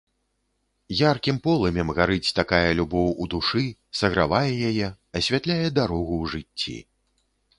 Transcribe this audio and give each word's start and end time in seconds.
Яркім 0.99 1.37
полымем 1.47 1.91
гарыць 1.97 2.33
такая 2.39 2.71
любоў 2.79 3.07
у 3.25 3.29
душы, 3.35 3.63
сагравае 4.01 4.53
яе, 4.71 4.87
асвятляе 5.19 5.63
дарогу 5.79 6.13
ў 6.23 6.25
жыцці. 6.33 6.77